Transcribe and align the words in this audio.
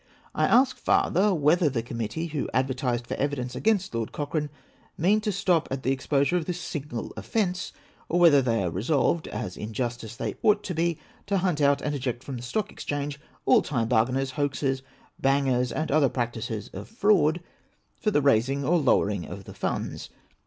I 0.33 0.45
ask 0.45 0.77
farther 0.77 1.31
whether 1.31 1.69
the 1.69 1.83
Com 1.83 1.99
mittee 1.99 2.31
who 2.31 2.49
advertised 2.55 3.05
for 3.05 3.13
evidence 3.17 3.55
against 3.55 3.93
Lord 3.93 4.11
Cochrane 4.11 4.49
mean 4.97 5.21
to 5.21 5.31
stop 5.31 5.67
at 5.69 5.83
the 5.83 5.91
exposure 5.91 6.37
of 6.37 6.45
this 6.45 6.59
single 6.59 7.13
offence? 7.15 7.71
or 8.09 8.19
whether 8.19 8.41
they 8.41 8.63
are 8.63 8.71
resolved, 8.71 9.27
as 9.27 9.55
in 9.55 9.73
justice 9.73 10.15
they 10.15 10.37
ought 10.41 10.63
to 10.63 10.73
be, 10.73 10.97
to 11.27 11.37
hunt 11.37 11.61
out 11.61 11.83
and 11.83 11.93
eject 11.93 12.23
from 12.23 12.37
the 12.37 12.41
Stock 12.41 12.71
Exchange 12.71 13.19
all 13.45 13.61
time 13.61 13.87
bargainers, 13.87 14.31
hoaxers, 14.31 14.81
bangers, 15.19 15.71
and 15.71 15.91
other 15.91 16.09
practisers 16.09 16.71
of 16.73 16.89
fraud, 16.89 17.39
for 17.95 18.09
the 18.09 18.23
raising 18.23 18.65
or 18.65 18.79
lowering 18.79 19.27
of 19.27 19.43
the 19.43 19.53
funds 19.53 20.09